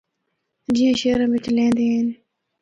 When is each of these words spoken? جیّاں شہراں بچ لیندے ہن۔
جیّاں 0.75 0.97
شہراں 1.01 1.31
بچ 1.33 1.45
لیندے 1.55 1.85
ہن۔ 1.93 2.07